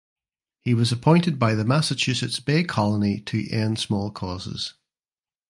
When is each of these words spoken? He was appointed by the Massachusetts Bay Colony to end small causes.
He 0.61 0.73
was 0.73 0.91
appointed 0.91 1.37
by 1.37 1.53
the 1.53 1.63
Massachusetts 1.63 2.39
Bay 2.39 2.63
Colony 2.63 3.19
to 3.21 3.47
end 3.51 3.77
small 3.77 4.09
causes. 4.09 4.73